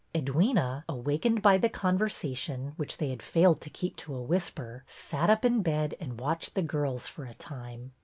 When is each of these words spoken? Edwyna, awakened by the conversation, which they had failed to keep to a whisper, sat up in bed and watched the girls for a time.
Edwyna, 0.15 0.83
awakened 0.89 1.43
by 1.43 1.59
the 1.59 1.69
conversation, 1.69 2.73
which 2.75 2.97
they 2.97 3.09
had 3.09 3.21
failed 3.21 3.61
to 3.61 3.69
keep 3.69 3.95
to 3.97 4.15
a 4.15 4.23
whisper, 4.23 4.83
sat 4.87 5.29
up 5.29 5.45
in 5.45 5.61
bed 5.61 5.93
and 5.99 6.19
watched 6.19 6.55
the 6.55 6.63
girls 6.63 7.05
for 7.05 7.23
a 7.25 7.35
time. 7.35 7.91